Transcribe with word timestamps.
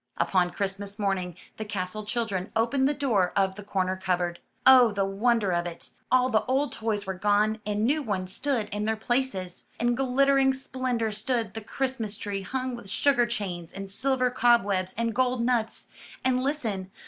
Upon 0.17 0.49
Christmas 0.49 0.97
morning 0.97 1.35
the 1.57 1.63
castle 1.63 2.05
children 2.05 2.51
opened 2.55 2.89
the 2.89 2.93
door 2.95 3.31
of 3.35 3.53
the 3.53 3.61
corner 3.61 3.95
cupboard. 3.95 4.39
Oh, 4.65 4.91
the 4.91 5.05
wonder 5.05 5.51
of 5.51 5.67
it! 5.67 5.91
All 6.11 6.27
the 6.29 6.43
old 6.45 6.71
toys 6.73 7.05
were 7.05 7.13
gone, 7.13 7.59
and 7.67 7.85
new 7.85 8.01
ones 8.01 8.33
stood 8.33 8.67
in 8.69 8.85
their 8.85 8.95
places. 8.95 9.65
In 9.79 9.93
glittering 9.93 10.55
splendor 10.55 11.11
stood 11.11 11.53
the 11.53 11.61
Christ 11.61 11.99
mas 11.99 12.17
tree 12.17 12.41
hung 12.41 12.75
with 12.75 12.89
sugar 12.89 13.27
chains, 13.27 13.71
and 13.71 13.91
silver 13.91 14.31
cobwebs, 14.31 14.95
and 14.97 15.13
gold 15.13 15.45
nuts. 15.45 15.85
And 16.25 16.41
listen! 16.41 16.89